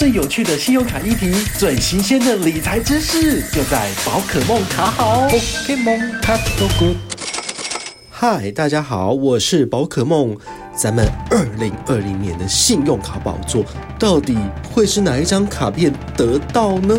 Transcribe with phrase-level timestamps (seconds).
[0.00, 5.28] 最有趣的信用卡议题，最新鲜的理财知识，就在宝可梦卡好。
[5.28, 6.96] Pokemon 卡 so good。
[8.08, 10.34] 嗨，大家好，我是宝可梦。
[10.74, 13.62] 咱们二零二零年的信用卡宝座，
[13.98, 14.38] 到底
[14.72, 16.98] 会是哪一张卡片得到呢？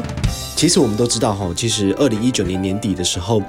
[0.56, 3.42] 其实我们都知道哈，其实二零一九年年底的时候。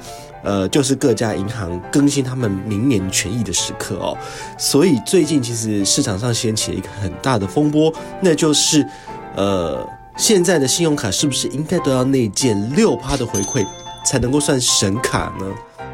[0.45, 4.19] 呃，就是各家银行更新他们明年权益的时刻哦，
[4.59, 8.85] 所以最近其实市场上掀起了一个很大的风波，那就是，
[9.37, 9.87] 呃，
[10.17, 13.67] 现在的信用卡是不是应该都要内建六趴的回馈
[14.05, 15.47] 才能够算神卡呢？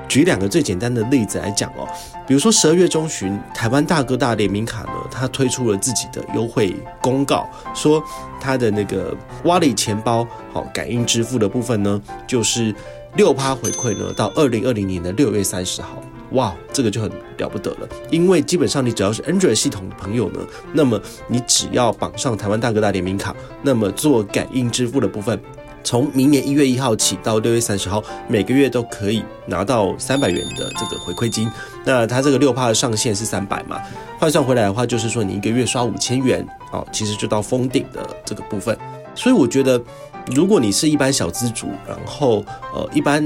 [0.08, 1.86] 举两个最简单的例子来讲哦，
[2.26, 8.02] 比如说十二月中旬，台湾大哥大联名卡呢，它推出了自己的优惠公告，说
[8.40, 12.74] 它的那个 Wallet 钱包好感应支付的部分呢，就是。
[13.16, 16.00] 六趴回馈呢，到二零二零年的六月三十号，
[16.32, 17.88] 哇，这个就很了不得了。
[18.10, 20.40] 因为基本上你只要是 Android 系统的朋友呢，
[20.72, 25.40] 那么你只要绑上台湾大哥大联名卡，那么做感应支付的部分，
[25.82, 31.50] 从明年一月一号起到六月三十号，每个月都可以拿到三百元的这个回馈金。
[31.84, 33.80] 那它这个六趴的上限是三百嘛，
[34.18, 38.76] 换算回来的话，就是说你一个月刷五千元，哦，其实就到封顶的这个部分。
[39.14, 39.80] 所以我觉得。
[40.34, 43.24] 如果你是一般小资族，然后呃，一般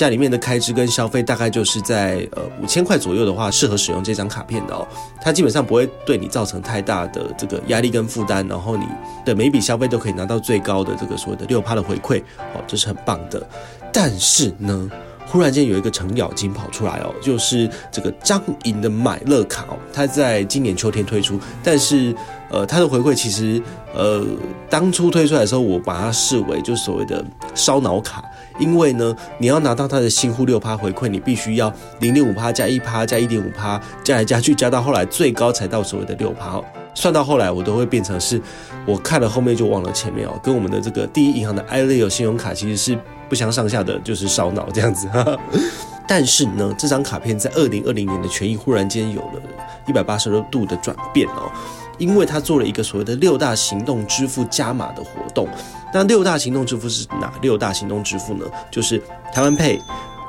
[0.00, 4.88] 家里面的开支跟消费大概就是在呃五千块左右的话，适合使用这张卡片的哦。
[5.20, 8.86] 它基本上不会对你造成太大的这个压力跟负担，然后你
[9.26, 12.22] 的每笔消费都可以拿到最高的这个所谓的六趴的回馈，
[12.54, 13.46] 哦，这是很棒的。
[13.92, 14.90] 但是呢，
[15.26, 22.16] 忽然间有一个程咬金跑出来哦，就是这个张颖的买乐卡哦，它在今年秋天推出，但是。
[22.52, 23.62] 呃，它的回馈其实，
[23.94, 24.26] 呃，
[24.68, 28.24] 当初推出来的时候，我把它视为就所谓的烧脑卡，
[28.60, 36.60] 因为呢，你要拿到它的新户六趴回馈，你必须要零点五趴加一趴加一点五趴，加来加去，加到后来最高才到所谓的六趴。
[36.94, 38.40] 算到后来，我都会变成是，
[38.84, 45.08] 我看了后面就忘了前面哦，跟我们的这个第一银行的 iLeo 信用卡其实是不相上下的，就是烧脑这样子。
[46.06, 49.40] 但是呢，这张卡片在二零二零年的权益忽然间有了
[49.86, 51.50] 一百八十多度的转变哦。
[51.98, 55.46] 因为他做了一个所谓的六大行动支付加码的活动，
[55.92, 58.44] 那六大行动支付是哪六大行动支付呢？
[58.70, 59.02] 就是
[59.32, 59.80] 台湾 Pay、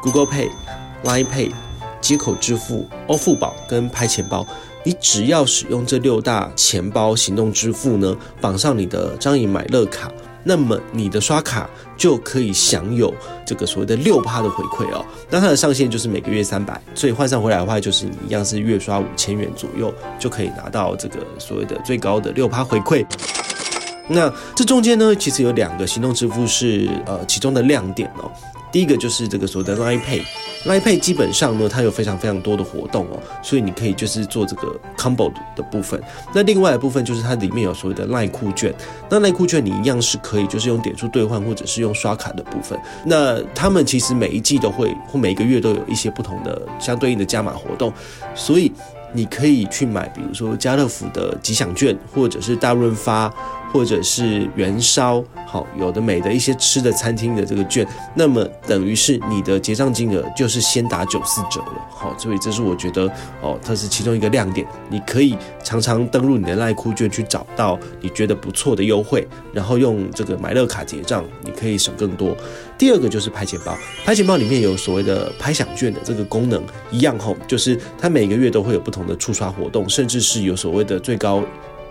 [0.02, 0.50] Google Pay、
[1.04, 1.52] Line Pay、
[2.00, 4.46] 接口支付、欧付宝跟拍钱包。
[4.84, 10.12] 你只要使用这六大钱包行动支付呢，绑上你的张银买乐卡。
[10.44, 13.14] 那么你的刷卡就可以享有
[13.46, 15.06] 这个所谓的六趴的回馈哦。
[15.30, 23.06] 那它的上限就是每个月三百，所以换算回来的话，就是你一样是月刷五千元左右就可以拿到这个所谓的最高的六趴回馈。
[24.12, 28.30] 那这中间呢，其实有两个行动支付是呃其中的亮点哦。
[28.72, 36.02] 第一个就是这个所谓的 Line Pay，Line Pay 基本上呢，它有非常非常多的活动哦，所以你可以就是做这个 combo 的部分。
[36.34, 38.74] 那另外一部分就是它里面有所谓的 Line 库券，
[39.10, 42.80] 那 Line 库券你一样是可以就是用点数兑换或者是用刷卡的部分。
[43.06, 47.92] 那他们其实每一季都会或每个月都有一些不同的相对应的加码活动，
[48.34, 48.72] 所以
[49.12, 53.34] 你可以去买，比如说家乐福的吉祥券，或者是大润发。
[53.72, 63.12] 或者是元宵，好，有的美的一些吃的餐厅的这个券，那么等于是你的结账金额就是先打九四折了，好，所以这是我觉得
[63.42, 64.68] 哦，它是其中一个亮点。
[64.90, 72.36] 你可以常常登录你的赖库券去找到你觉得不错的优惠，然后用这个买乐卡结账，你可以省更多。
[72.78, 76.62] 第二个就是拍钱包，拍钱包里面有所谓的拍享券的这个功能，
[76.92, 81.44] 一样吼，就是它每个月都会有不同的触刷活动，甚至是有所谓的最高。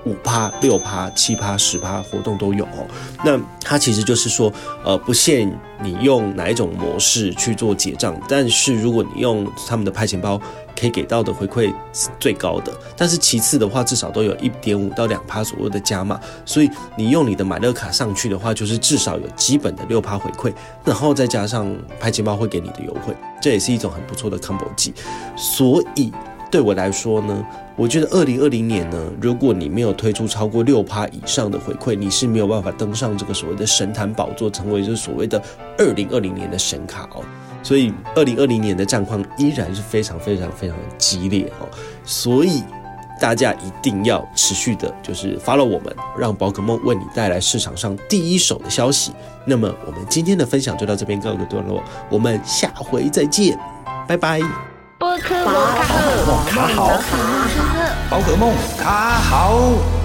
[0.04, 2.86] 五趴、六趴、七趴、十趴活动都有哦。
[3.24, 4.52] 那它其实就是说，
[4.84, 5.50] 呃，不限
[5.82, 10.40] 你用哪一种模式去做结账，但是如果你用他们的拍钱包，
[10.78, 12.72] 可以给到的回馈是最高的。
[12.96, 16.18] 但是其次的话，至少都有一点五到两趴左右的加码。
[16.46, 24.94] 所以你用你的买乐卡上去的话，就是至少有基本的六趴回馈，然后再加上拍钱包会给你的优惠，这也是一种很不错的 combo 技。
[25.36, 26.10] 所以。
[26.50, 27.46] 对我来说呢，
[27.80, 35.42] 我觉得二零二零年呢，如果你没有推出超过六趴以上的回馈，你是没有办法登上这个所谓的神坛宝座，成为就是所谓的
[35.78, 37.24] 二零二零年的神卡哦。
[37.62, 41.66] 所以二零二零年的战况依然是非常非常非常的激烈哦。
[42.04, 42.62] 所以
[43.18, 49.10] 大家一定要持续的，就是 follow 我们，让宝可梦为你带来市场上第一手的消息。
[49.46, 53.58] 那么我们今天的分享就到这边告一个段落，我们下回再见，
[54.06, 54.69] 拜拜。
[55.10, 57.02] 宝可梦卡好，
[58.08, 59.99] 宝可梦卡好。